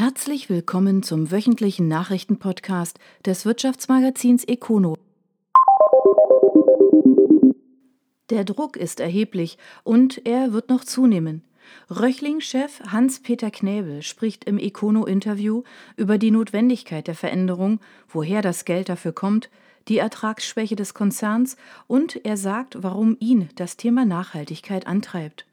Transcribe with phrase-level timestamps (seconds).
[0.00, 4.96] Herzlich willkommen zum wöchentlichen Nachrichtenpodcast des Wirtschaftsmagazins Econo.
[8.30, 11.42] Der Druck ist erheblich und er wird noch zunehmen.
[11.90, 15.64] Röchling-Chef Hans-Peter Knäbel spricht im Econo-Interview
[15.96, 19.50] über die Notwendigkeit der Veränderung, woher das Geld dafür kommt,
[19.88, 21.56] die Ertragsschwäche des Konzerns
[21.88, 25.47] und er sagt, warum ihn das Thema Nachhaltigkeit antreibt.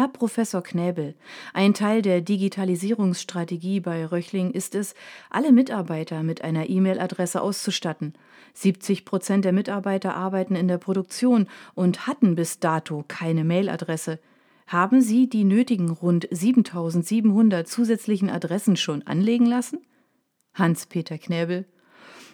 [0.00, 1.14] Herr Professor Knäbel,
[1.52, 4.94] ein Teil der Digitalisierungsstrategie bei Röchling ist es,
[5.28, 8.14] alle Mitarbeiter mit einer E-Mail-Adresse auszustatten.
[8.54, 14.20] 70 Prozent der Mitarbeiter arbeiten in der Produktion und hatten bis dato keine Mailadresse.
[14.66, 19.80] Haben Sie die nötigen rund 7700 zusätzlichen Adressen schon anlegen lassen?
[20.54, 21.66] Hans-Peter Knäbel.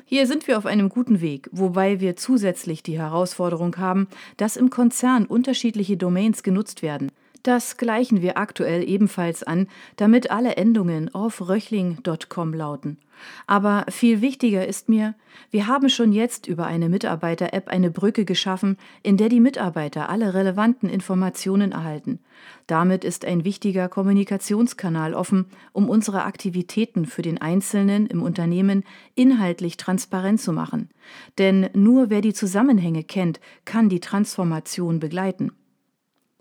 [0.05, 4.07] Hier sind wir auf einem guten Weg, wobei wir zusätzlich die Herausforderung haben,
[4.37, 7.11] dass im Konzern unterschiedliche Domains genutzt werden.
[7.47, 12.99] Das gleichen wir aktuell ebenfalls an, damit alle Endungen auf röchling.com lauten.
[13.47, 15.15] Aber viel wichtiger ist mir,
[15.53, 20.35] wir haben schon jetzt über eine Mitarbeiter-App eine Brücke geschaffen, in der die Mitarbeiter alle
[20.35, 22.19] relevanten Informationen erhalten.
[22.67, 28.83] Damit ist ein wichtiger Kommunikationskanal offen, um unsere Aktivitäten für den Einzelnen im Unternehmen
[29.15, 30.91] inhaltlich transparent zu machen.
[31.39, 35.53] Denn nur wer die Zusammenhänge kennt, kann die Transformation begleiten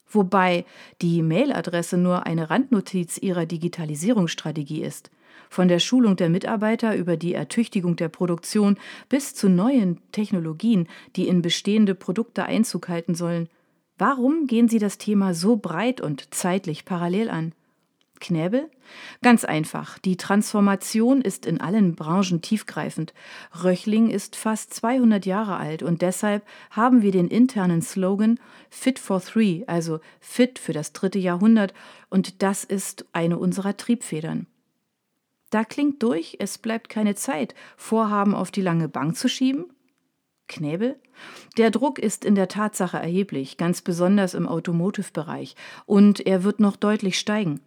[0.07, 0.65] wobei
[1.01, 5.11] die Mailadresse nur eine Randnotiz ihrer Digitalisierungsstrategie ist.
[5.49, 8.77] Von der Schulung der Mitarbeiter über die Ertüchtigung der Produktion
[9.09, 13.47] bis zu neuen Technologien, die in bestehende Produkte Einzug halten sollen.
[13.97, 17.53] Warum gehen Sie das Thema so breit und zeitlich parallel an?
[18.19, 18.69] Knäbel?
[19.21, 19.99] Ganz einfach.
[19.99, 23.13] Die Transformation ist in allen Branchen tiefgreifend.
[23.63, 29.21] Röchling ist fast 200 Jahre alt und deshalb haben wir den internen Slogan Fit for
[29.21, 31.73] Three, also fit für das dritte Jahrhundert
[32.09, 34.47] und das ist eine unserer Triebfedern.
[35.49, 39.65] Da klingt durch, es bleibt keine Zeit, Vorhaben auf die lange Bank zu schieben?
[40.47, 40.99] Knäbel?
[41.57, 46.75] Der Druck ist in der Tatsache erheblich, ganz besonders im Automotive-Bereich, und er wird noch
[46.75, 47.61] deutlich steigen.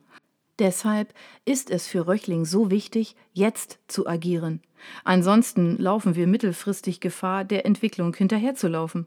[0.59, 1.15] Deshalb
[1.45, 4.61] ist es für Röchling so wichtig, jetzt zu agieren.
[5.05, 9.07] Ansonsten laufen wir mittelfristig Gefahr, der Entwicklung hinterherzulaufen.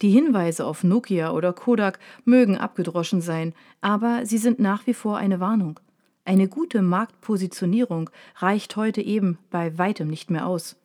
[0.00, 5.16] Die Hinweise auf Nokia oder Kodak mögen abgedroschen sein, aber sie sind nach wie vor
[5.16, 5.80] eine Warnung.
[6.24, 10.76] Eine gute Marktpositionierung reicht heute eben bei weitem nicht mehr aus.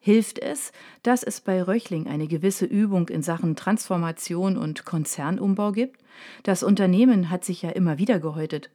[0.00, 0.72] Hilft es,
[1.04, 6.02] dass es bei Röchling eine gewisse Übung in Sachen Transformation und Konzernumbau gibt?
[6.42, 8.70] Das Unternehmen hat sich ja immer wieder gehäutet.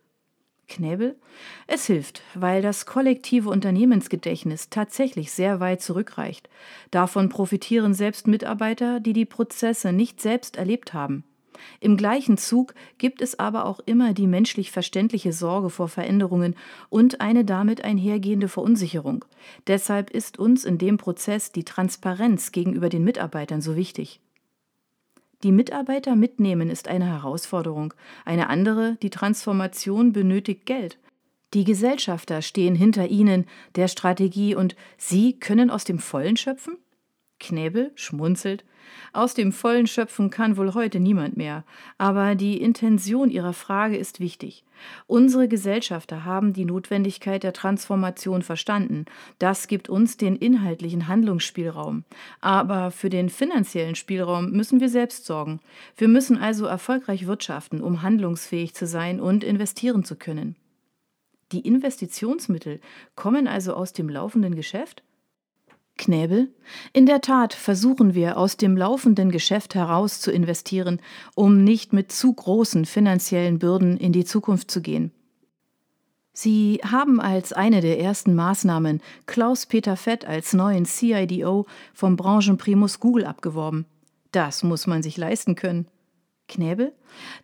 [0.68, 1.16] Knäbel?
[1.66, 6.50] Es hilft, weil das kollektive Unternehmensgedächtnis tatsächlich sehr weit zurückreicht.
[6.92, 11.24] Davon profitieren selbst Mitarbeiter, die die Prozesse nicht selbst erlebt haben.
[11.80, 16.56] Im gleichen Zug gibt es aber auch immer die menschlich verständliche Sorge vor Veränderungen
[16.90, 19.26] und eine damit einhergehende Verunsicherung.
[19.66, 24.20] Deshalb ist uns in dem Prozess die Transparenz gegenüber den Mitarbeitern so wichtig.
[25.44, 27.94] Die Mitarbeiter mitnehmen ist eine Herausforderung.
[28.26, 30.98] Eine andere, die Transformation benötigt Geld.
[31.54, 36.78] Die Gesellschafter stehen hinter ihnen, der Strategie, und sie können aus dem Vollen schöpfen?
[37.40, 38.64] Knäbel schmunzelt.
[39.14, 41.64] Aus dem Vollen schöpfen kann wohl heute niemand mehr,
[41.98, 44.64] aber die Intention Ihrer Frage ist wichtig.
[45.08, 49.06] Unsere Gesellschafter haben die Notwendigkeit der Transformation verstanden.
[49.40, 52.04] Das gibt uns den inhaltlichen Handlungsspielraum.
[52.42, 55.60] Aber für den finanziellen Spielraum müssen wir selbst sorgen.
[55.96, 60.56] Wir müssen also erfolgreich wirtschaften, um handlungsfähig zu sein und investieren zu können.
[61.52, 62.82] Die Investitionsmittel
[63.16, 65.04] kommen also aus dem laufenden Geschäft?
[65.98, 66.54] Knäbel?
[66.94, 71.00] In der Tat versuchen wir aus dem laufenden Geschäft heraus zu investieren,
[71.36, 75.12] um nicht mit zu großen finanziellen Bürden in die Zukunft zu gehen.
[76.34, 81.66] Sie haben als eine der ersten Maßnahmen Klaus-Peter Fett als neuen CIDO
[81.96, 83.86] vom Branchenprimus Google abgeworben.
[84.32, 85.88] Das muss man sich leisten können.
[86.48, 86.94] Knäbel?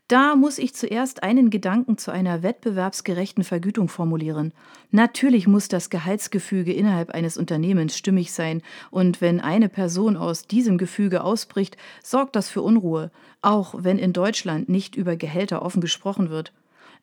[0.08, 4.54] Da muss ich zuerst einen Gedanken zu einer wettbewerbsgerechten Vergütung formulieren.
[4.92, 8.62] Natürlich muss das Gehaltsgefüge innerhalb eines Unternehmens stimmig sein,
[8.92, 13.12] und wenn eine Person aus diesem Gefüge ausbricht, sorgt das für Unruhe,
[13.42, 16.54] auch wenn in Deutschland nicht über Gehälter offen gesprochen wird.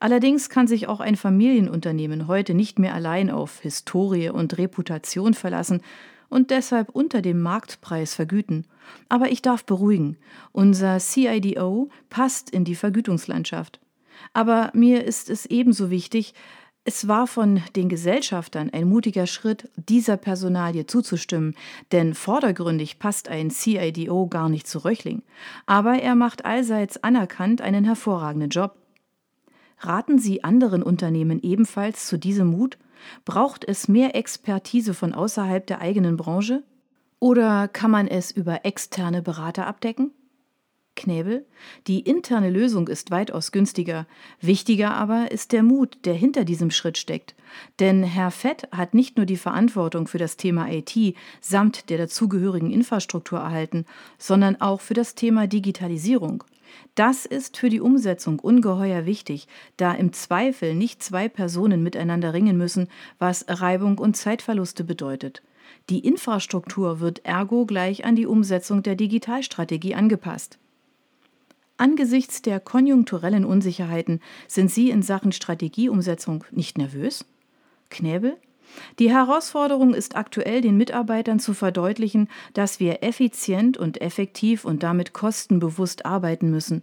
[0.02, 5.82] Allerdings kann sich auch ein Familienunternehmen heute nicht mehr allein auf Historie und Reputation verlassen,
[6.30, 8.66] und deshalb unter dem Marktpreis vergüten.
[9.10, 10.16] Aber ich darf beruhigen,
[10.52, 13.80] unser CIDO passt in die Vergütungslandschaft.
[14.32, 16.34] Aber mir ist es ebenso wichtig,
[16.84, 21.54] es war von den Gesellschaftern ein mutiger Schritt, dieser Personalie zuzustimmen,
[21.92, 25.22] denn vordergründig passt ein CIDO gar nicht zu Röchling.
[25.66, 28.76] Aber er macht allseits anerkannt einen hervorragenden Job.
[29.78, 32.78] Raten Sie anderen Unternehmen ebenfalls zu diesem Mut?
[33.24, 36.62] Braucht es mehr Expertise von außerhalb der eigenen Branche?
[37.18, 40.12] Oder kann man es über externe Berater abdecken?
[40.96, 41.46] Knäbel,
[41.86, 44.06] die interne Lösung ist weitaus günstiger.
[44.40, 47.34] Wichtiger aber ist der Mut, der hinter diesem Schritt steckt.
[47.78, 52.70] Denn Herr Fett hat nicht nur die Verantwortung für das Thema IT samt der dazugehörigen
[52.70, 53.86] Infrastruktur erhalten,
[54.18, 56.44] sondern auch für das Thema Digitalisierung.
[56.94, 62.56] Das ist für die Umsetzung ungeheuer wichtig, da im Zweifel nicht zwei Personen miteinander ringen
[62.56, 62.88] müssen,
[63.18, 65.42] was Reibung und Zeitverluste bedeutet.
[65.88, 70.58] Die Infrastruktur wird ergo gleich an die Umsetzung der Digitalstrategie angepasst.
[71.76, 77.24] Angesichts der konjunkturellen Unsicherheiten sind Sie in Sachen Strategieumsetzung nicht nervös?
[77.88, 78.36] Knäbel?
[78.98, 85.12] Die Herausforderung ist aktuell, den Mitarbeitern zu verdeutlichen, dass wir effizient und effektiv und damit
[85.12, 86.82] kostenbewusst arbeiten müssen.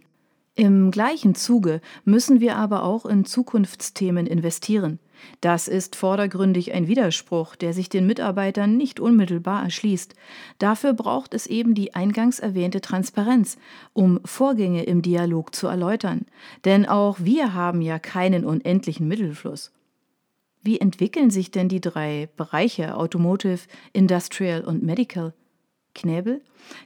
[0.58, 4.98] Im gleichen Zuge müssen wir aber auch in Zukunftsthemen investieren.
[5.40, 10.14] Das ist vordergründig ein Widerspruch, der sich den Mitarbeitern nicht unmittelbar erschließt.
[10.58, 13.56] Dafür braucht es eben die eingangs erwähnte Transparenz,
[13.92, 16.26] um Vorgänge im Dialog zu erläutern.
[16.64, 19.70] Denn auch wir haben ja keinen unendlichen Mittelfluss.
[20.62, 23.60] Wie entwickeln sich denn die drei Bereiche Automotive,
[23.92, 25.32] Industrial und Medical?
[25.94, 26.42] Knäbel.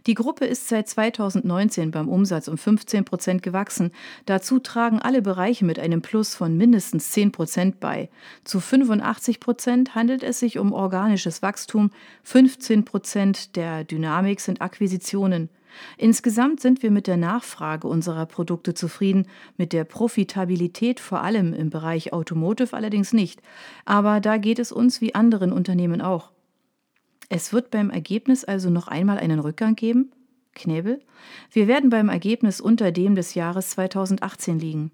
[0.06, 3.92] Die Gruppe ist seit 2019 beim Umsatz um 15 Prozent gewachsen.
[4.26, 8.08] Dazu tragen alle Bereiche mit einem Plus von mindestens 10 Prozent bei.
[8.44, 11.90] Zu 85 Prozent handelt es sich um organisches Wachstum,
[12.22, 15.50] 15 Prozent der Dynamik sind Akquisitionen.
[15.96, 19.26] Insgesamt sind wir mit der Nachfrage unserer Produkte zufrieden,
[19.56, 23.42] mit der Profitabilität vor allem im Bereich Automotive allerdings nicht.
[23.84, 26.32] Aber da geht es uns wie anderen Unternehmen auch.
[27.28, 30.12] Es wird beim Ergebnis also noch einmal einen Rückgang geben?
[30.54, 31.00] Knebel?
[31.50, 34.90] Wir werden beim Ergebnis unter dem des Jahres 2018 liegen.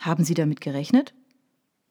[0.00, 1.14] Haben Sie damit gerechnet?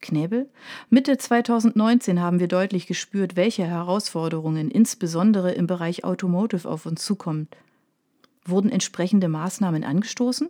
[0.01, 0.49] Knebel?
[0.89, 7.47] Mitte 2019 haben wir deutlich gespürt, welche Herausforderungen insbesondere im Bereich Automotive auf uns zukommen.
[8.45, 10.49] Wurden entsprechende Maßnahmen angestoßen?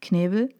[0.00, 0.50] Knebel?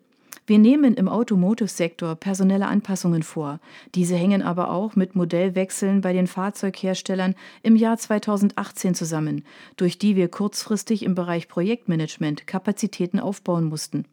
[0.46, 3.60] Wir nehmen im Automotive-Sektor personelle Anpassungen vor.
[3.94, 9.44] Diese hängen aber auch mit Modellwechseln bei den Fahrzeugherstellern im Jahr 2018 zusammen,
[9.76, 14.06] durch die wir kurzfristig im Bereich Projektmanagement Kapazitäten aufbauen mussten.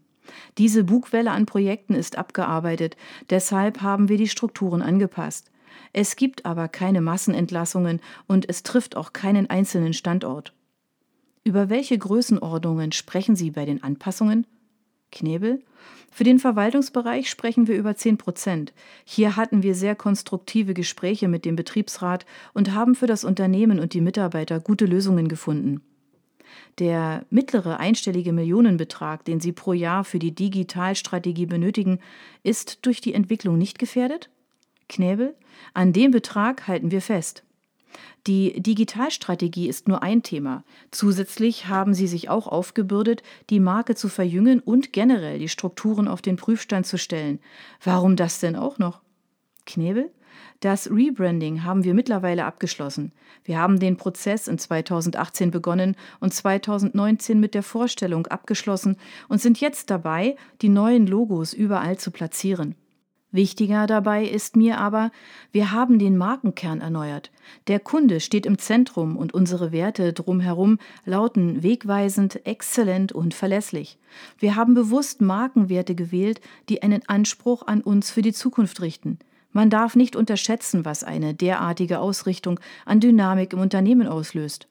[0.58, 2.98] Diese Bugwelle an Projekten ist abgearbeitet,
[3.30, 5.50] deshalb haben wir die Strukturen angepasst.
[5.94, 10.54] Es gibt aber keine Massenentlassungen und es trifft auch keinen einzelnen Standort.
[11.48, 14.46] Über welche Größenordnungen sprechen Sie bei den Anpassungen?
[15.14, 15.64] Knebel.
[16.12, 18.74] Für den Verwaltungsbereich sprechen wir über 10 Prozent.
[19.06, 23.94] Hier hatten wir sehr konstruktive Gespräche mit dem Betriebsrat und haben für das Unternehmen und
[23.94, 25.80] die Mitarbeiter gute Lösungen gefunden.
[26.80, 32.00] Der mittlere einstellige Millionenbetrag, den Sie pro Jahr für die Digitalstrategie benötigen,
[32.44, 34.30] ist durch die Entwicklung nicht gefährdet?
[34.90, 35.34] Knäbel,
[35.74, 37.46] an dem Betrag halten wir fest.
[38.28, 40.64] Die Digitalstrategie ist nur ein Thema.
[40.92, 46.22] Zusätzlich haben sie sich auch aufgebürdet, die Marke zu verjüngen und generell die Strukturen auf
[46.22, 47.40] den Prüfstand zu stellen.
[47.84, 49.02] Warum das denn auch noch?
[49.66, 50.12] Knebel?
[50.60, 53.12] Das Rebranding haben wir mittlerweile abgeschlossen.
[53.44, 58.98] Wir haben den Prozess in 2018 begonnen und 2019 mit der Vorstellung abgeschlossen
[59.28, 62.76] und sind jetzt dabei, die neuen Logos überall zu platzieren.
[63.38, 65.12] Wichtiger dabei ist mir aber,
[65.54, 67.32] wir haben den Markenkern erneuert.
[67.68, 73.98] Der Kunde steht im Zentrum und unsere Werte drumherum lauten wegweisend, exzellent und verlässlich.
[74.40, 79.20] Wir haben bewusst Markenwerte gewählt, die einen Anspruch an uns für die Zukunft richten.
[79.54, 84.68] Man darf nicht unterschätzen, was eine derartige Ausrichtung an Dynamik im Unternehmen auslöst.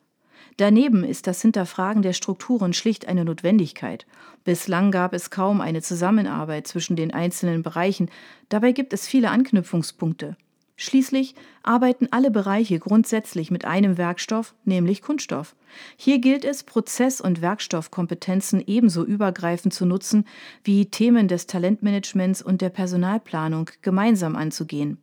[0.57, 4.07] Daneben ist das Hinterfragen der Strukturen schlicht eine Notwendigkeit.
[4.45, 8.11] Bislang gab es kaum eine Zusammenarbeit zwischen den einzelnen Bereichen,
[8.49, 10.37] dabei gibt es viele Anknüpfungspunkte.
[10.79, 15.57] Schließlich arbeiten alle Bereiche grundsätzlich mit einem Werkstoff, nämlich Kunststoff.
[15.97, 20.27] Hier gilt es, Prozess- und Werkstoffkompetenzen ebenso übergreifend zu nutzen,
[20.65, 24.99] wie Themen des Talentmanagements und der Personalplanung gemeinsam anzugehen.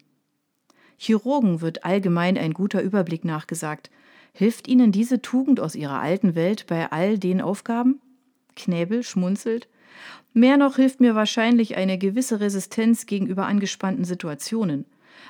[0.97, 3.89] Chirurgen wird allgemein ein guter Überblick nachgesagt.
[4.35, 8.01] Hilft Ihnen diese Tugend aus Ihrer alten Welt bei all den Aufgaben?
[8.55, 9.67] Knäbel schmunzelt.
[10.33, 14.85] Mehr noch hilft mir wahrscheinlich eine gewisse Resistenz gegenüber angespannten Situationen.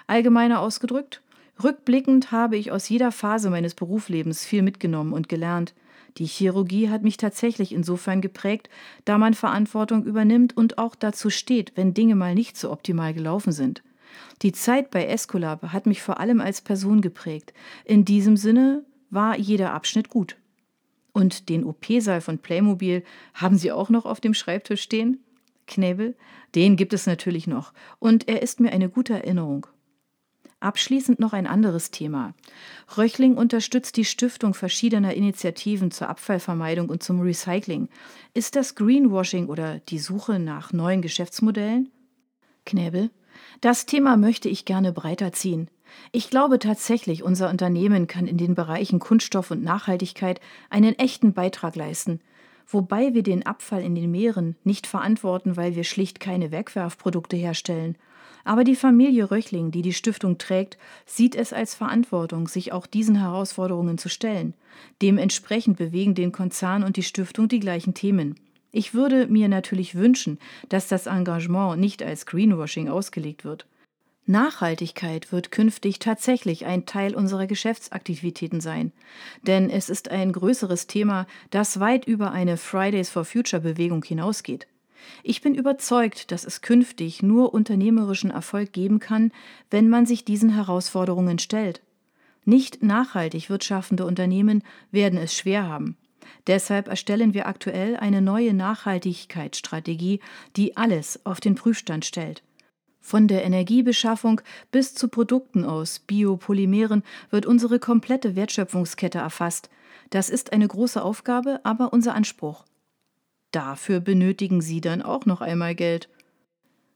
[0.08, 1.22] Allgemeiner ausgedrückt,
[1.62, 5.74] rückblickend habe ich aus jeder Phase meines Berufslebens viel mitgenommen und gelernt.
[6.18, 8.70] Die Chirurgie hat mich tatsächlich insofern geprägt,
[9.04, 13.52] da man Verantwortung übernimmt und auch dazu steht, wenn Dinge mal nicht so optimal gelaufen
[13.52, 13.84] sind.
[14.44, 17.54] Die Zeit bei Escolab hat mich vor allem als Person geprägt.
[17.84, 18.84] In diesem Sinne
[19.14, 20.38] war jeder Abschnitt gut.
[21.12, 23.04] Und den OP-Saal von Playmobil
[23.34, 25.24] haben Sie auch noch auf dem Schreibtisch stehen?
[25.68, 26.16] Knebel,
[26.56, 29.68] den gibt es natürlich noch und er ist mir eine gute Erinnerung.
[30.60, 32.34] Abschließend noch ein anderes Thema.
[32.98, 37.90] Röchling unterstützt die Stiftung verschiedener Initiativen zur Abfallvermeidung und zum Recycling.
[38.34, 41.90] Ist das Greenwashing oder die Suche nach neuen Geschäftsmodellen?
[42.66, 43.12] Knäbel,
[43.62, 45.70] das Thema möchte ich gerne breiter ziehen.
[46.12, 51.76] Ich glaube tatsächlich, unser Unternehmen kann in den Bereichen Kunststoff und Nachhaltigkeit einen echten Beitrag
[51.76, 52.20] leisten.
[52.68, 57.98] Wobei wir den Abfall in den Meeren nicht verantworten, weil wir schlicht keine Wegwerfprodukte herstellen.
[58.46, 63.16] Aber die Familie Röchling, die die Stiftung trägt, sieht es als Verantwortung, sich auch diesen
[63.16, 64.54] Herausforderungen zu stellen.
[65.02, 68.36] Dementsprechend bewegen den Konzern und die Stiftung die gleichen Themen.
[68.76, 73.68] Ich würde mir natürlich wünschen, dass das Engagement nicht als Greenwashing ausgelegt wird.
[74.26, 78.92] Nachhaltigkeit wird künftig tatsächlich ein Teil unserer Geschäftsaktivitäten sein.
[79.46, 84.66] Denn es ist ein größeres Thema, das weit über eine Fridays for Future Bewegung hinausgeht.
[85.22, 89.32] Ich bin überzeugt, dass es künftig nur unternehmerischen Erfolg geben kann,
[89.70, 91.82] wenn man sich diesen Herausforderungen stellt.
[92.44, 95.96] Nicht nachhaltig wirtschaftende Unternehmen werden es schwer haben.
[96.48, 100.20] Deshalb erstellen wir aktuell eine neue Nachhaltigkeitsstrategie,
[100.56, 102.44] die alles auf den Prüfstand stellt.
[103.00, 104.40] Von der Energiebeschaffung
[104.72, 109.70] bis zu Produkten aus Biopolymeren wird unsere komplette Wertschöpfungskette erfasst.
[110.10, 112.64] Das ist eine große Aufgabe, aber unser Anspruch.
[113.52, 116.10] Dafür benötigen Sie dann auch noch einmal Geld.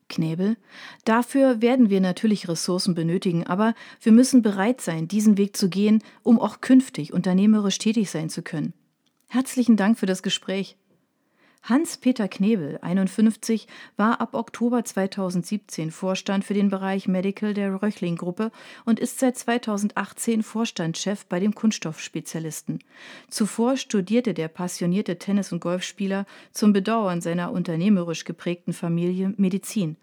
[0.08, 0.56] Knebel,
[1.04, 6.02] dafür werden wir natürlich Ressourcen benötigen, aber wir müssen bereit sein, diesen Weg zu gehen,
[6.24, 8.74] um auch künftig unternehmerisch tätig sein zu können.
[9.30, 10.78] Herzlichen Dank für das Gespräch.
[11.62, 13.68] Hans-Peter Knebel, 51,
[13.98, 18.52] war ab Oktober 2017 Vorstand für den Bereich Medical der Röchling-Gruppe
[18.86, 22.80] und ist seit 2018 Vorstandschef bei dem Kunststoffspezialisten.
[23.30, 29.98] Zuvor studierte der passionierte Tennis- und Golfspieler zum Bedauern seiner unternehmerisch geprägten Familie Medizin.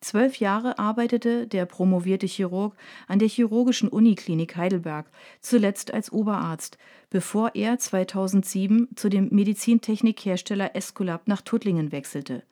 [0.00, 2.76] Zwölf Jahre arbeitete der promovierte Chirurg
[3.08, 6.78] an der Chirurgischen Uniklinik Heidelberg, zuletzt als Oberarzt,
[7.10, 12.44] bevor er 2007 zu dem Medizintechnikhersteller Esculap nach Tuttlingen wechselte.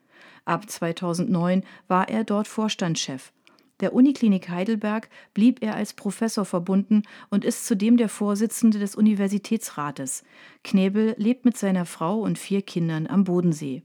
[0.45, 3.33] Ab 2009 war er dort Vorstandschef.
[3.81, 10.25] Der Uniklinik Heidelberg blieb er als Professor verbunden und ist zudem der Vorsitzende des Universitätsrates.
[10.65, 13.83] Knebel lebt mit seiner Frau und vier Kindern am Bodensee.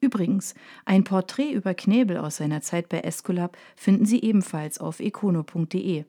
[0.00, 6.04] Übrigens, ein Porträt über Knebel aus seiner Zeit bei Esculap finden Sie ebenfalls auf econo.de.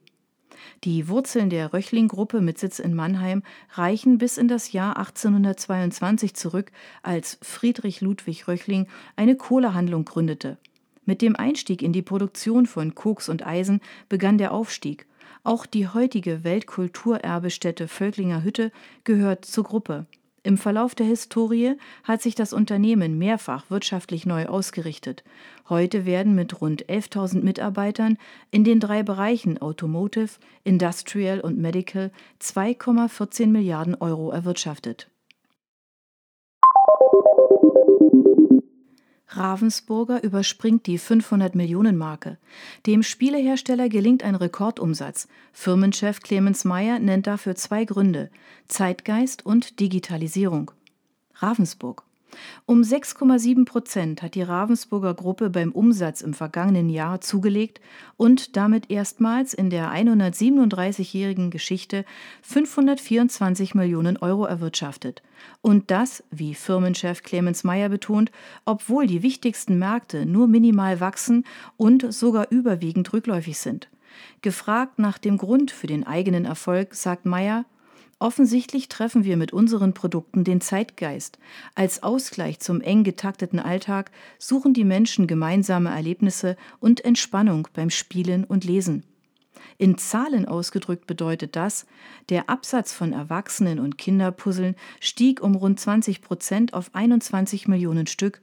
[0.84, 6.72] Die Wurzeln der Röchling-Gruppe mit Sitz in Mannheim reichen bis in das Jahr 1822 zurück,
[7.03, 10.58] als Friedrich Ludwig Röchling eine Kohlehandlung gründete.
[11.06, 13.79] Mit dem Einstieg in die Produktion von Koks und Eisen
[14.10, 15.08] begann der Aufstieg.
[15.44, 18.72] Auch die heutige Weltkulturerbestätte Völklinger Hütte
[19.06, 20.06] gehört zur Gruppe.
[20.48, 21.74] Im Verlauf der Historie
[22.06, 25.25] hat sich das Unternehmen mehrfach wirtschaftlich neu ausgerichtet.
[25.68, 28.18] Heute werden mit rund 11.000 Mitarbeitern
[28.50, 35.10] in den drei Bereichen Automotive, Industrial und Medical 2,14 Milliarden Euro erwirtschaftet.
[39.29, 42.38] Ravensburger überspringt die 500-Millionen-Marke.
[42.86, 45.27] Dem Spielehersteller gelingt ein Rekordumsatz.
[45.51, 48.29] Firmenchef Clemens Meyer nennt dafür zwei Gründe:
[48.67, 50.72] Zeitgeist und Digitalisierung.
[51.36, 52.07] Ravensburg.
[52.65, 57.79] Um 6,7 Prozent hat die Ravensburger Gruppe beim Umsatz im vergangenen Jahr zugelegt
[58.17, 62.05] und damit erstmals in der 137-jährigen Geschichte
[62.41, 65.22] 524 Millionen Euro erwirtschaftet.
[65.62, 68.31] Und das, wie Firmenchef Clemens Meyer betont,
[68.65, 71.46] obwohl die wichtigsten Märkte nur minimal wachsen
[71.77, 73.88] und sogar überwiegend rückläufig sind.
[74.41, 77.65] Gefragt nach dem Grund für den eigenen Erfolg sagt Meyer,
[78.19, 81.38] Offensichtlich treffen wir mit unseren Produkten den Zeitgeist.
[81.75, 84.09] Als Ausgleich zum eng getakteten Alltag
[84.39, 89.03] suchen die Menschen gemeinsame Erlebnisse und Entspannung beim Spielen und Lesen.
[89.77, 91.86] In Zahlen ausgedrückt bedeutet das,
[92.29, 98.41] der Absatz von Erwachsenen- und Kinderpuzzeln stieg um rund 20 Prozent auf 21 Millionen Stück.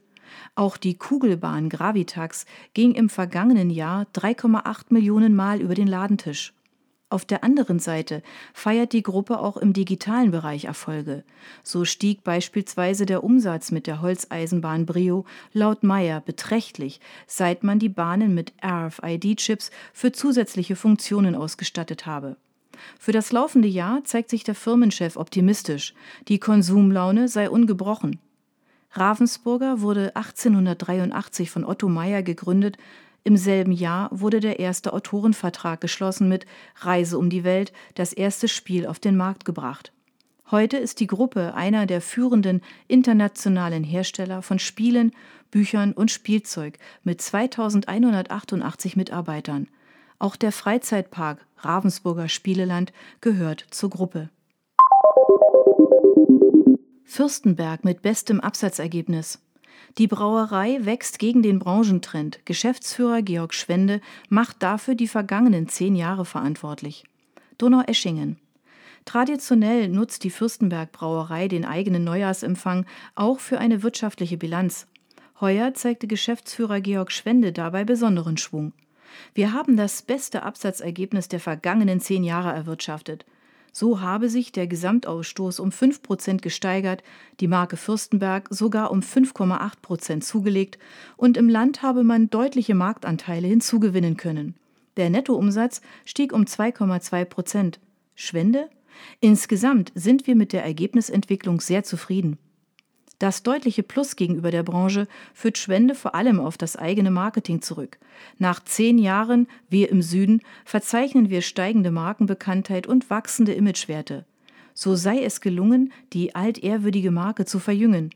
[0.55, 6.54] Auch die Kugelbahn Gravitax ging im vergangenen Jahr 3,8 Millionen Mal über den Ladentisch.
[7.15, 8.21] Auf der anderen Seite
[8.53, 11.23] feiert die Gruppe auch im digitalen Bereich Erfolge.
[11.63, 17.87] So stieg beispielsweise der Umsatz mit der Holzeisenbahn Brio laut Meyer beträchtlich, seit man die
[17.87, 22.35] Bahnen mit RFID-Chips für zusätzliche Funktionen ausgestattet habe.
[22.99, 25.93] Für das laufende Jahr zeigt sich der Firmenchef optimistisch.
[26.27, 28.19] Die Konsumlaune sei ungebrochen.
[28.91, 32.77] Ravensburger wurde 1883 von Otto Meyer gegründet,
[33.25, 36.45] im selben Jahr wurde der erste Autorenvertrag geschlossen mit
[36.77, 39.91] Reise um die Welt, das erste Spiel auf den Markt gebracht.
[40.51, 45.11] Heute ist die Gruppe einer der führenden internationalen Hersteller von Spielen,
[45.49, 49.69] Büchern und Spielzeug mit 2188 Mitarbeitern.
[50.19, 54.29] Auch der Freizeitpark Ravensburger Spieleland gehört zur Gruppe.
[57.05, 59.39] Fürstenberg mit bestem Absatzergebnis.
[59.97, 62.45] Die Brauerei wächst gegen den Branchentrend.
[62.45, 67.05] Geschäftsführer Georg Schwende macht dafür die vergangenen zehn Jahre verantwortlich.
[67.57, 68.37] Donaueschingen.
[69.05, 74.87] Traditionell nutzt die Fürstenberg Brauerei den eigenen Neujahrsempfang auch für eine wirtschaftliche Bilanz.
[75.39, 78.73] Heuer zeigte Geschäftsführer Georg Schwende dabei besonderen Schwung.
[79.33, 83.25] Wir haben das beste Absatzergebnis der vergangenen zehn Jahre erwirtschaftet.
[83.77, 87.03] So habe sich der Gesamtausstoß um 5 Prozent gesteigert,
[87.41, 90.79] die Marke Fürstenberg sogar um 5,8 Prozent zugelegt
[91.17, 94.55] und im Land habe man deutliche Marktanteile hinzugewinnen können.
[94.95, 97.81] Der Nettoumsatz stieg um 2,2 Prozent.
[98.15, 98.69] Schwende?
[99.19, 102.37] Insgesamt sind wir mit der Ergebnisentwicklung sehr zufrieden.
[103.19, 107.97] Das deutliche Plus gegenüber der Branche führt Schwende vor allem auf das eigene Marketing zurück.
[108.39, 114.25] Nach zehn Jahren Wir im Süden verzeichnen wir steigende Markenbekanntheit und wachsende Imagewerte.
[114.73, 118.09] So sei es gelungen, die altehrwürdige Marke zu verjüngen.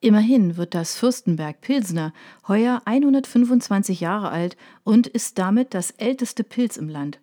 [0.00, 2.12] Immerhin wird das Fürstenberg Pilsner
[2.48, 7.20] heuer 125 Jahre alt und ist damit das älteste Pilz im Land.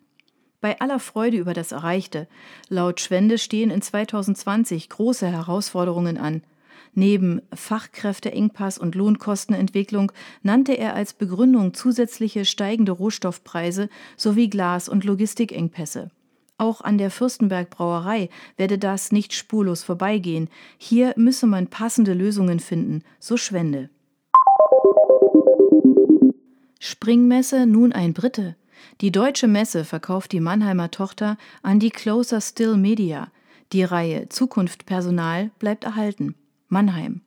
[0.62, 2.26] Bei aller Freude über das Erreichte,
[2.68, 6.42] laut Schwende stehen in 2020 große Herausforderungen an.
[6.94, 16.10] Neben Fachkräfteengpass und Lohnkostenentwicklung nannte er als Begründung zusätzliche steigende Rohstoffpreise sowie Glas- und Logistikengpässe.
[16.58, 20.48] Auch an der Fürstenberg Brauerei werde das nicht spurlos vorbeigehen.
[20.76, 23.88] Hier müsse man passende Lösungen finden, so Schwende.
[26.78, 28.54] Springmesse nun ein Brite.
[29.00, 33.28] Die deutsche Messe verkauft die Mannheimer Tochter an die Closer Still Media.
[33.72, 36.34] Die Reihe Zukunft Personal bleibt erhalten.
[36.72, 37.20] Mannheim.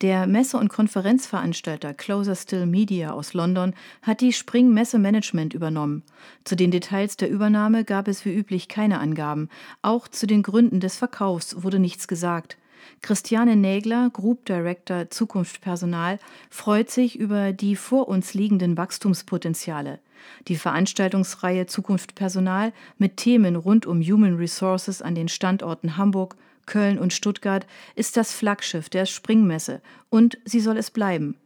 [0.00, 6.02] Der Messe- und Konferenzveranstalter Closer Still Media aus London hat die Spring Messe Management übernommen.
[6.44, 9.50] Zu den Details der Übernahme gab es wie üblich keine Angaben.
[9.82, 12.56] Auch zu den Gründen des Verkaufs wurde nichts gesagt.
[13.02, 20.00] Christiane Nägler, Group Director Zukunft Personal, freut sich über die vor uns liegenden Wachstumspotenziale.
[20.48, 26.98] Die Veranstaltungsreihe Zukunft Personal mit Themen rund um Human Resources an den Standorten Hamburg, Köln
[26.98, 31.36] und Stuttgart ist das Flaggschiff der Springmesse und sie soll es bleiben.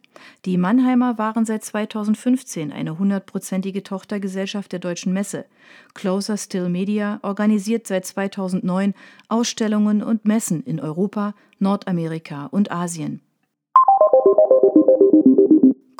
[0.44, 5.46] Die Mannheimer waren seit 2015 eine hundertprozentige Tochtergesellschaft der Deutschen Messe.
[5.94, 8.94] Closer Still Media organisiert seit 2009
[9.28, 13.20] Ausstellungen und Messen in Europa, Nordamerika und Asien.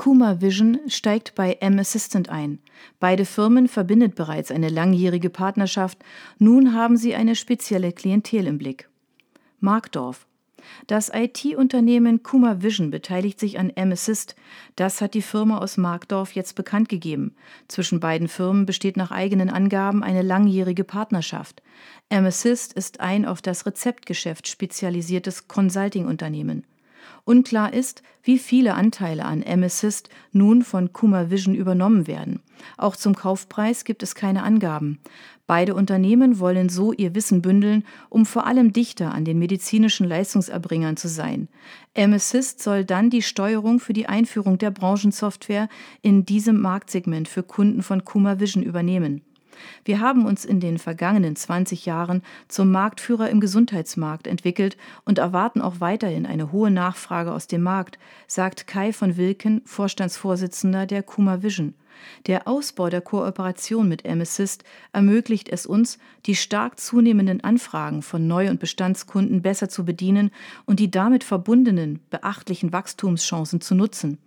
[0.05, 2.59] Kuma Vision steigt bei M-Assistant ein.
[3.01, 5.97] Beide Firmen verbindet bereits eine langjährige Partnerschaft.
[6.39, 8.91] Nun haben sie eine spezielle Klientel im Blick.
[9.61, 10.27] Markdorf.
[10.87, 14.37] Das IT-Unternehmen Kuma Vision beteiligt sich an M-Assist.
[14.77, 17.35] Das hat die Firma aus Markdorf jetzt bekannt gegeben.
[17.69, 21.63] Zwischen beiden Firmen besteht nach eigenen Angaben eine langjährige Partnerschaft.
[22.11, 26.67] M-Assist ist ein auf das Rezeptgeschäft spezialisiertes Consulting-Unternehmen.
[27.25, 32.41] Unklar ist, wie viele Anteile an M-Assist nun von Kuma Vision übernommen werden.
[32.77, 34.99] Auch zum Kaufpreis gibt es keine Angaben.
[35.47, 40.97] Beide Unternehmen wollen so ihr Wissen bündeln, um vor allem dichter an den medizinischen Leistungserbringern
[40.97, 41.49] zu sein.
[41.93, 45.69] M-Assist soll dann die Steuerung für die Einführung der Branchensoftware
[46.01, 49.23] in diesem Marktsegment für Kunden von Kuma Vision übernehmen.
[49.85, 55.61] Wir haben uns in den vergangenen 20 Jahren zum Marktführer im Gesundheitsmarkt entwickelt und erwarten
[55.61, 61.43] auch weiterhin eine hohe Nachfrage aus dem Markt, sagt Kai von Wilken, Vorstandsvorsitzender der Kuma
[61.43, 61.75] Vision.
[62.27, 68.51] Der Ausbau der Kooperation mit M-Assist ermöglicht es uns, die stark zunehmenden Anfragen von Neu-
[68.51, 70.31] und Bestandskunden besser zu bedienen
[70.67, 74.19] und die damit verbundenen beachtlichen Wachstumschancen zu nutzen.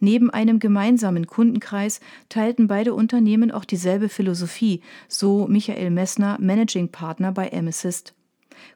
[0.00, 7.32] Neben einem gemeinsamen Kundenkreis teilten beide Unternehmen auch dieselbe Philosophie, so Michael Messner, Managing Partner
[7.32, 8.15] bei M-Assist.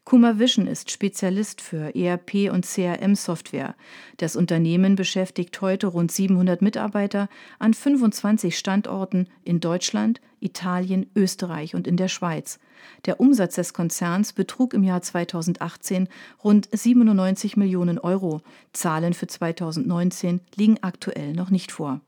[0.04, 3.74] Kuma Vision ist Spezialist für ERP und CRM-Software.
[4.16, 11.86] Das Unternehmen beschäftigt heute rund 700 Mitarbeiter an 25 Standorten in Deutschland, Italien, Österreich und
[11.86, 12.58] in der Schweiz.
[13.06, 16.08] Der Umsatz des Konzerns betrug im Jahr 2018
[16.42, 18.40] rund 97 Millionen Euro.
[18.72, 22.00] Zahlen für 2019 liegen aktuell noch nicht vor.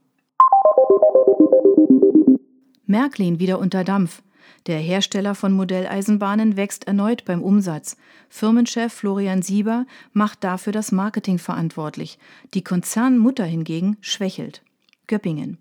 [2.86, 4.22] Märklin wieder unter Dampf.
[4.66, 7.96] Der Hersteller von Modelleisenbahnen wächst erneut beim Umsatz.
[8.28, 12.18] Firmenchef Florian Sieber macht dafür das Marketing verantwortlich.
[12.54, 14.62] Die Konzernmutter hingegen schwächelt.
[15.06, 15.58] Göppingen.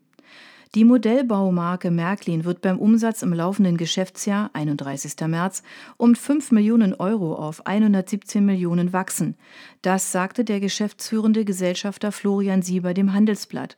[0.74, 5.16] Die Modellbaumarke Märklin wird beim Umsatz im laufenden Geschäftsjahr 31.
[5.28, 5.64] März
[5.98, 9.36] um 5 Millionen Euro auf 117 Millionen wachsen.
[9.82, 13.76] Das sagte der geschäftsführende Gesellschafter Florian Sieber dem Handelsblatt.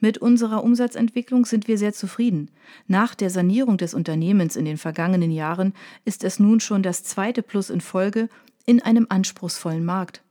[0.00, 2.50] Mit unserer Umsatzentwicklung sind wir sehr zufrieden.
[2.86, 7.42] Nach der Sanierung des Unternehmens in den vergangenen Jahren ist es nun schon das zweite
[7.42, 8.28] Plus in Folge
[8.66, 10.22] in einem anspruchsvollen Markt.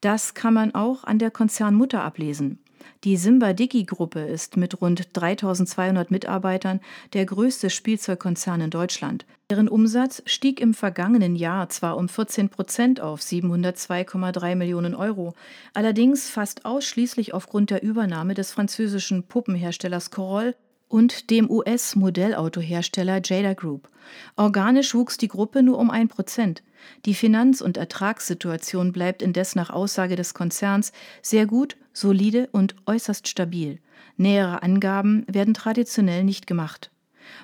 [0.00, 2.58] Das kann man auch an der Konzernmutter ablesen.
[3.04, 6.80] Die Simba Digi Gruppe ist mit rund 3200 Mitarbeitern
[7.12, 9.24] der größte Spielzeugkonzern in Deutschland.
[9.48, 15.34] Deren Umsatz stieg im vergangenen Jahr zwar um 14 Prozent auf 702,3 Millionen Euro,
[15.74, 20.54] allerdings fast ausschließlich aufgrund der Übernahme des französischen Puppenherstellers Coroll
[20.90, 23.88] und dem US-Modellautohersteller Jada Group.
[24.36, 26.62] Organisch wuchs die Gruppe nur um ein Prozent.
[27.06, 33.28] Die Finanz- und Ertragssituation bleibt indes nach Aussage des Konzerns sehr gut, solide und äußerst
[33.28, 33.78] stabil.
[34.16, 36.90] Nähere Angaben werden traditionell nicht gemacht.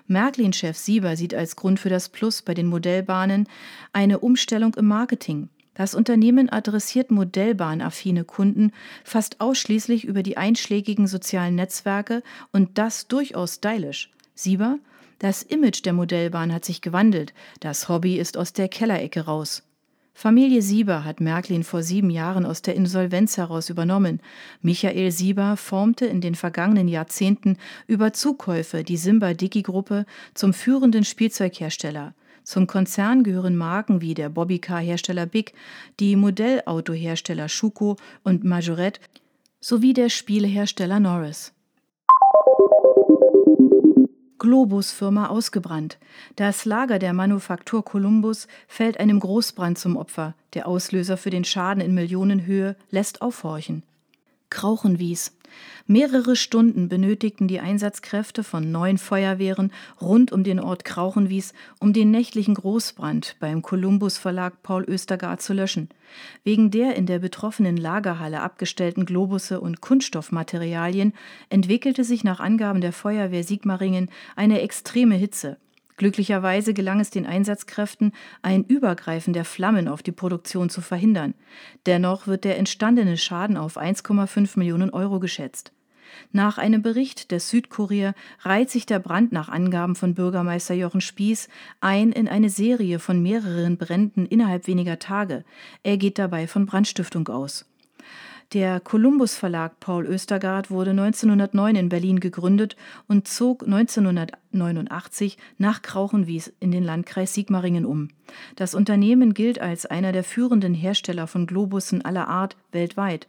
[0.06, 3.48] Märklin-Chef Sieber sieht als Grund für das Plus bei den Modellbahnen
[3.92, 5.48] eine Umstellung im Marketing.
[5.74, 8.72] Das Unternehmen adressiert modellbahnaffine Kunden
[9.04, 14.10] fast ausschließlich über die einschlägigen sozialen Netzwerke und das durchaus stylisch.
[14.34, 14.78] Sieber,
[15.18, 19.62] das Image der Modellbahn hat sich gewandelt, das Hobby ist aus der Kellerecke raus.
[20.18, 24.22] Familie Sieber hat Märklin vor sieben Jahren aus der Insolvenz heraus übernommen.
[24.62, 31.04] Michael Sieber formte in den vergangenen Jahrzehnten über Zukäufe die Simba Dicky Gruppe zum führenden
[31.04, 32.14] Spielzeughersteller.
[32.44, 35.52] Zum Konzern gehören Marken wie der Bobbycar-Hersteller Big,
[36.00, 39.00] die Modellautohersteller Schuko und Majorette
[39.60, 41.52] sowie der Spielehersteller Norris.
[44.38, 45.98] Globus-Firma ausgebrannt.
[46.36, 50.34] Das Lager der Manufaktur Columbus fällt einem Großbrand zum Opfer.
[50.54, 53.82] Der Auslöser für den Schaden in Millionenhöhe lässt aufhorchen.
[54.50, 55.35] Krauchenwies.
[55.86, 62.10] Mehrere Stunden benötigten die Einsatzkräfte von neun Feuerwehren rund um den Ort Krauchenwies, um den
[62.10, 65.88] nächtlichen Großbrand beim Columbus Verlag Paul Östergaard zu löschen.
[66.44, 71.12] Wegen der in der betroffenen Lagerhalle abgestellten Globusse und Kunststoffmaterialien
[71.50, 75.58] entwickelte sich nach Angaben der Feuerwehr Sigmaringen eine extreme Hitze.
[75.96, 81.34] Glücklicherweise gelang es den Einsatzkräften, ein Übergreifen der Flammen auf die Produktion zu verhindern.
[81.86, 85.72] Dennoch wird der entstandene Schaden auf 1,5 Millionen Euro geschätzt.
[86.32, 91.48] Nach einem Bericht des Südkurier reiht sich der Brand nach Angaben von Bürgermeister Jochen Spieß
[91.80, 95.44] ein in eine Serie von mehreren Bränden innerhalb weniger Tage.
[95.82, 97.66] Er geht dabei von Brandstiftung aus.
[98.52, 102.76] Der Columbus Verlag Paul Östergaard wurde 1909 in Berlin gegründet
[103.08, 108.08] und zog 1989 nach Krauchenwies in den Landkreis Sigmaringen um.
[108.54, 113.26] Das Unternehmen gilt als einer der führenden Hersteller von Globussen aller Art weltweit.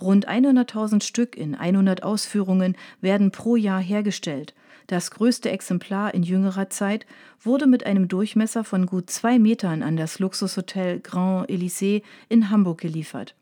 [0.00, 4.54] Rund 100.000 Stück in 100 Ausführungen werden pro Jahr hergestellt.
[4.86, 7.06] Das größte Exemplar in jüngerer Zeit
[7.40, 12.80] wurde mit einem Durchmesser von gut zwei Metern an das Luxushotel Grand Elysée in Hamburg
[12.80, 13.34] geliefert.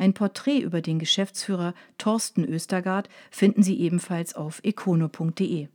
[0.00, 5.68] Ein Porträt über den Geschäftsführer Thorsten Östergaard finden Sie ebenfalls auf econo.de.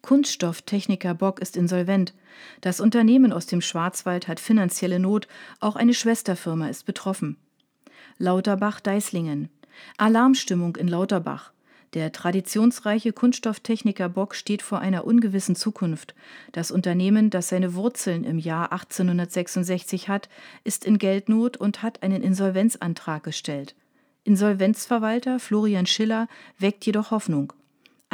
[0.00, 2.14] Kunststofftechniker Bock ist insolvent.
[2.62, 5.28] Das Unternehmen aus dem Schwarzwald hat finanzielle Not,
[5.60, 7.36] auch eine Schwesterfirma ist betroffen.
[8.16, 9.50] Lauterbach-Deislingen.
[9.98, 11.53] Alarmstimmung in Lauterbach.
[11.94, 16.16] Der traditionsreiche Kunststofftechniker Bock steht vor einer ungewissen Zukunft.
[16.50, 20.28] Das Unternehmen, das seine Wurzeln im Jahr 1866 hat,
[20.64, 23.76] ist in Geldnot und hat einen Insolvenzantrag gestellt.
[24.24, 26.26] Insolvenzverwalter Florian Schiller
[26.58, 27.52] weckt jedoch Hoffnung.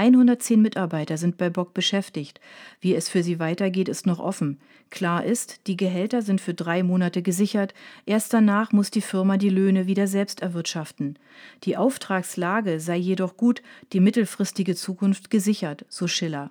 [0.00, 2.40] 110 Mitarbeiter sind bei Bock beschäftigt.
[2.80, 4.58] Wie es für sie weitergeht, ist noch offen.
[4.88, 7.74] Klar ist, die Gehälter sind für drei Monate gesichert.
[8.06, 11.18] Erst danach muss die Firma die Löhne wieder selbst erwirtschaften.
[11.64, 13.60] Die Auftragslage sei jedoch gut,
[13.92, 16.50] die mittelfristige Zukunft gesichert, so Schiller.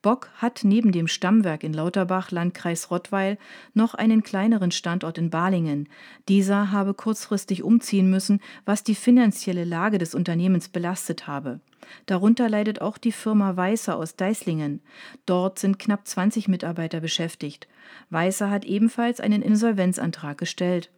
[0.00, 3.36] Bock hat neben dem Stammwerk in Lauterbach, Landkreis Rottweil,
[3.74, 5.88] noch einen kleineren Standort in Balingen.
[6.28, 11.58] Dieser habe kurzfristig umziehen müssen, was die finanzielle Lage des Unternehmens belastet habe.
[12.06, 14.80] Darunter leidet auch die Firma Weißer aus Deislingen.
[15.26, 17.68] Dort sind knapp 20 Mitarbeiter beschäftigt.
[18.10, 20.90] Weißer hat ebenfalls einen Insolvenzantrag gestellt.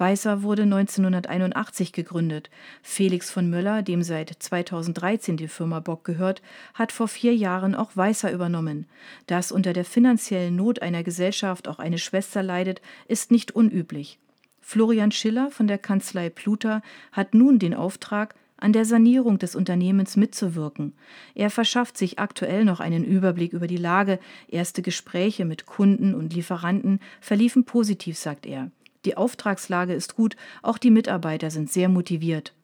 [0.00, 2.48] Weißer wurde 1981 gegründet.
[2.82, 6.40] Felix von Möller, dem seit 2013 die Firma Bock gehört,
[6.72, 8.86] hat vor vier Jahren auch Weißer übernommen.
[9.26, 14.18] Dass unter der finanziellen Not einer Gesellschaft auch eine Schwester leidet, ist nicht unüblich.
[14.62, 16.80] Florian Schiller von der Kanzlei Pluter
[17.12, 20.92] hat nun den Auftrag, an der Sanierung des Unternehmens mitzuwirken.
[21.34, 24.18] Er verschafft sich aktuell noch einen Überblick über die Lage.
[24.48, 28.70] Erste Gespräche mit Kunden und Lieferanten verliefen positiv, sagt er.
[29.04, 32.54] Die Auftragslage ist gut, auch die Mitarbeiter sind sehr motiviert.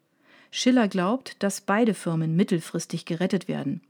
[0.51, 3.81] Schiller glaubt, dass beide Firmen mittelfristig gerettet werden.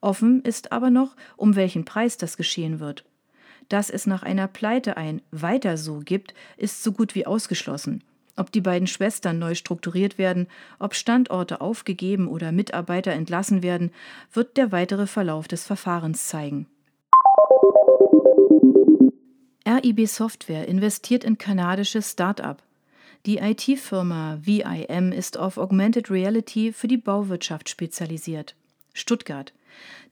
[0.00, 3.04] Offen ist aber noch, um welchen Preis das geschehen wird.
[3.68, 8.02] Dass es nach einer Pleite ein Weiter so gibt, ist so gut wie ausgeschlossen.
[8.36, 13.92] Ob die beiden Schwestern neu strukturiert werden, ob Standorte aufgegeben oder Mitarbeiter entlassen werden,
[14.32, 16.66] wird der weitere Verlauf des Verfahrens zeigen.
[19.66, 22.62] RIB Software investiert in kanadisches Start-up.
[23.24, 28.54] Die IT-Firma VIM ist auf Augmented Reality für die Bauwirtschaft spezialisiert.
[28.92, 29.54] Stuttgart.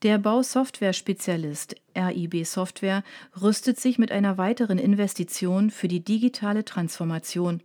[0.03, 3.05] Der Bausoftware-Spezialist RIB Software
[3.41, 7.63] rüstet sich mit einer weiteren Investition für die digitale Transformation.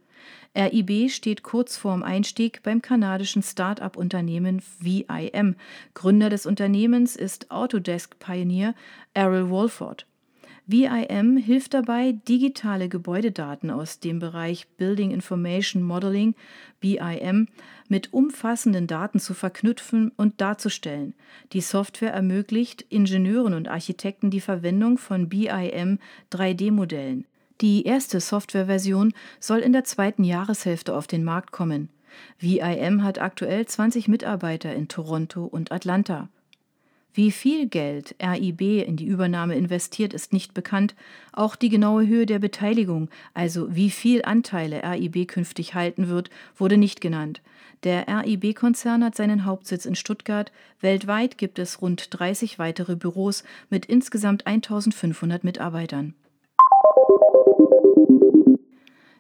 [0.56, 5.56] RIB steht kurz vorm Einstieg beim kanadischen Start-up-Unternehmen VIM.
[5.94, 8.74] Gründer des Unternehmens ist Autodesk-Pionier
[9.13, 10.08] Errol Wolford.
[10.70, 16.36] VIM hilft dabei, digitale Gebäudedaten aus dem Bereich Building Information Modeling
[16.82, 17.48] BIM
[17.88, 21.13] mit umfassenden Daten zu verknüpfen und darzustellen.
[21.54, 26.00] Die Software ermöglicht Ingenieuren und Architekten die Verwendung von BIM
[26.34, 27.26] 3D-Modellen.
[27.62, 31.89] Die erste Softwareversion soll in der zweiten Jahreshälfte auf den Markt kommen.
[32.39, 36.30] VIM hat aktuell 20 Mitarbeiter in Toronto und Atlanta.
[37.17, 40.93] Wie viel Geld RIB in die Übernahme investiert, ist nicht bekannt.
[41.34, 46.78] Auch die genaue Höhe der Beteiligung, also wie viel Anteile RIB künftig halten wird, wurde
[46.78, 47.41] nicht genannt.
[47.84, 50.52] Der RIB-Konzern hat seinen Hauptsitz in Stuttgart.
[50.80, 56.13] Weltweit gibt es rund 30 weitere Büros mit insgesamt 1500 Mitarbeitern.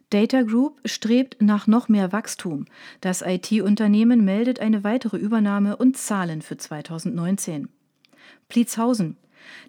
[0.09, 2.63] Data Group strebt nach noch mehr Wachstum.
[3.01, 7.67] Das IT-Unternehmen meldet eine weitere Übernahme und Zahlen für 2019.
[8.47, 9.17] Pliezhausen.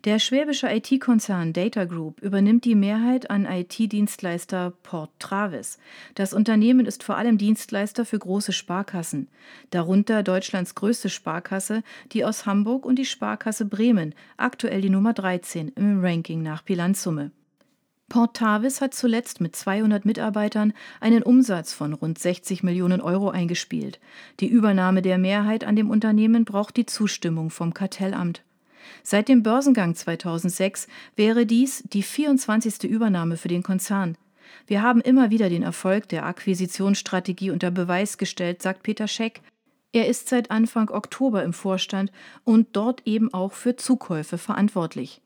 [0.04, 5.78] Der schwäbische IT-Konzern Data Group übernimmt die Mehrheit an IT-Dienstleister Port Travis.
[6.14, 9.26] Das Unternehmen ist vor allem Dienstleister für große Sparkassen,
[9.70, 15.72] darunter Deutschlands größte Sparkasse, die aus Hamburg und die Sparkasse Bremen, aktuell die Nummer 13
[15.74, 17.32] im Ranking nach Bilanzsumme.
[18.08, 24.00] Port Travis hat zuletzt mit 200 Mitarbeitern einen Umsatz von rund 60 Millionen Euro eingespielt.
[24.40, 28.42] Die Übernahme der Mehrheit an dem Unternehmen braucht die Zustimmung vom Kartellamt.
[29.02, 32.84] Seit dem Börsengang 2006 wäre dies die 24.
[32.84, 34.16] Übernahme für den Konzern.
[34.66, 39.42] Wir haben immer wieder den Erfolg der Akquisitionsstrategie unter Beweis gestellt, sagt Peter Scheck.
[39.92, 42.10] Er ist seit Anfang Oktober im Vorstand
[42.44, 45.20] und dort eben auch für Zukäufe verantwortlich.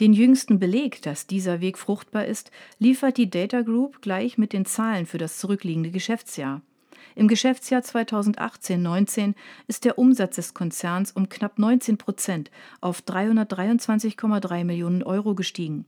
[0.00, 4.64] Den jüngsten Beleg, dass dieser Weg fruchtbar ist, liefert die Data Group gleich mit den
[4.64, 6.62] Zahlen für das zurückliegende Geschäftsjahr.
[7.14, 9.34] Im Geschäftsjahr 2018/19
[9.66, 15.84] ist der Umsatz des Konzerns um knapp 19 Prozent auf 323,3 Millionen Euro gestiegen.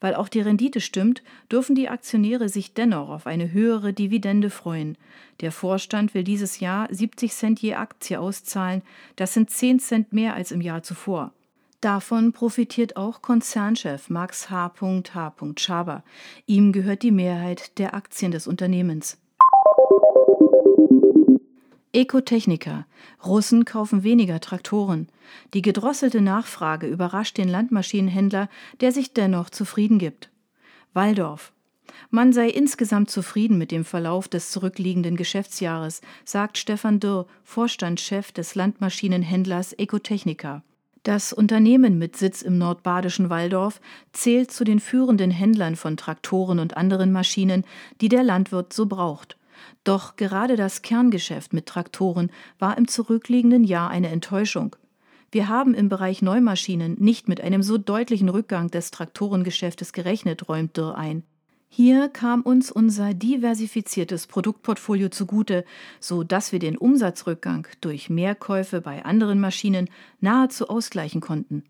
[0.00, 4.98] Weil auch die Rendite stimmt, dürfen die Aktionäre sich dennoch auf eine höhere Dividende freuen.
[5.40, 8.82] Der Vorstand will dieses Jahr 70 Cent je Aktie auszahlen,
[9.16, 11.32] das sind 10 Cent mehr als im Jahr zuvor.
[11.84, 14.72] Davon profitiert auch Konzernchef Max H.
[14.80, 15.34] H.
[15.58, 16.02] Schaber.
[16.46, 19.18] Ihm gehört die Mehrheit der Aktien des Unternehmens.
[21.92, 22.86] Ecotechnica.
[23.22, 25.08] Russen kaufen weniger Traktoren.
[25.52, 28.48] Die gedrosselte Nachfrage überrascht den Landmaschinenhändler,
[28.80, 30.30] der sich dennoch zufrieden gibt.
[30.94, 31.52] Waldorf.
[32.08, 38.54] Man sei insgesamt zufrieden mit dem Verlauf des zurückliegenden Geschäftsjahres, sagt Stefan Dürr, Vorstandschef des
[38.54, 40.62] Landmaschinenhändlers Ecotechnica.
[41.04, 43.78] Das Unternehmen mit Sitz im nordbadischen Waldorf
[44.14, 47.64] zählt zu den führenden Händlern von Traktoren und anderen Maschinen,
[48.00, 49.36] die der Landwirt so braucht.
[49.84, 54.76] Doch gerade das Kerngeschäft mit Traktoren war im zurückliegenden Jahr eine Enttäuschung.
[55.30, 60.74] Wir haben im Bereich Neumaschinen nicht mit einem so deutlichen Rückgang des Traktorengeschäftes gerechnet, räumt
[60.78, 61.22] Dürr ein.
[61.76, 65.64] Hier kam uns unser diversifiziertes Produktportfolio zugute,
[65.98, 71.64] so dass wir den Umsatzrückgang durch Mehrkäufe bei anderen Maschinen nahezu ausgleichen konnten.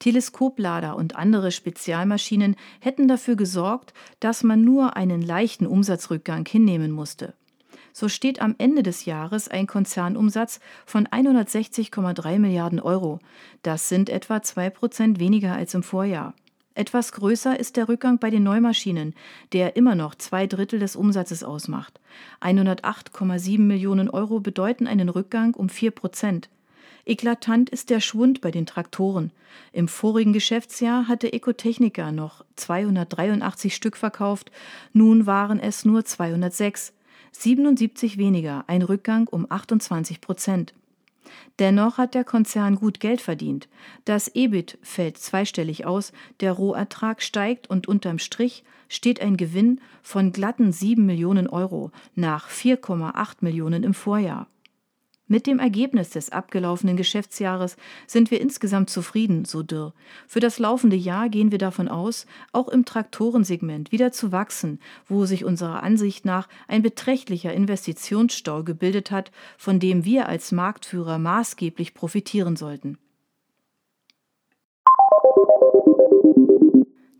[0.00, 7.34] Teleskoplader und andere Spezialmaschinen hätten dafür gesorgt, dass man nur einen leichten Umsatzrückgang hinnehmen musste.
[7.92, 13.20] So steht am Ende des Jahres ein Konzernumsatz von 160,3 Milliarden Euro.
[13.62, 16.34] Das sind etwa zwei Prozent weniger als im Vorjahr.
[16.78, 19.12] Etwas größer ist der Rückgang bei den Neumaschinen,
[19.52, 21.98] der immer noch zwei Drittel des Umsatzes ausmacht.
[22.40, 26.48] 108,7 Millionen Euro bedeuten einen Rückgang um vier Prozent.
[27.04, 29.32] Eklatant ist der Schwund bei den Traktoren.
[29.72, 34.52] Im vorigen Geschäftsjahr hatte Ecotechnica noch 283 Stück verkauft,
[34.92, 36.92] nun waren es nur 206,
[37.32, 40.74] 77 weniger, ein Rückgang um 28 Prozent.
[41.58, 43.68] Dennoch hat der Konzern gut Geld verdient.
[44.04, 50.32] Das EBIT fällt zweistellig aus, der Rohertrag steigt und unterm Strich steht ein Gewinn von
[50.32, 54.46] glatten 7 Millionen Euro nach 4,8 Millionen im Vorjahr.
[55.30, 59.92] Mit dem Ergebnis des abgelaufenen Geschäftsjahres sind wir insgesamt zufrieden, so Dürr.
[60.26, 65.26] Für das laufende Jahr gehen wir davon aus, auch im Traktorensegment wieder zu wachsen, wo
[65.26, 71.92] sich unserer Ansicht nach ein beträchtlicher Investitionsstau gebildet hat, von dem wir als Marktführer maßgeblich
[71.92, 72.96] profitieren sollten.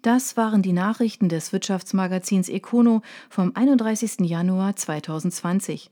[0.01, 4.21] Das waren die Nachrichten des Wirtschaftsmagazins Econo vom 31.
[4.21, 5.91] Januar 2020.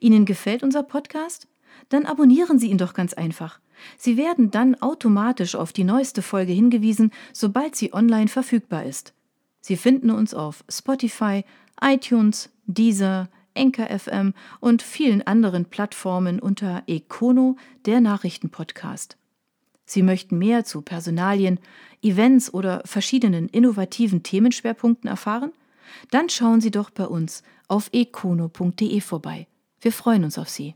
[0.00, 1.46] Ihnen gefällt unser Podcast?
[1.88, 3.60] Dann abonnieren Sie ihn doch ganz einfach.
[3.96, 9.14] Sie werden dann automatisch auf die neueste Folge hingewiesen, sobald sie online verfügbar ist.
[9.60, 11.44] Sie finden uns auf Spotify,
[11.80, 19.16] iTunes, Deezer, Enker FM und vielen anderen Plattformen unter Econo, der Nachrichtenpodcast.
[19.84, 21.58] Sie möchten mehr zu Personalien,
[22.02, 25.52] Events oder verschiedenen innovativen Themenschwerpunkten erfahren?
[26.10, 29.46] Dann schauen Sie doch bei uns auf econo.de vorbei.
[29.80, 30.74] Wir freuen uns auf Sie.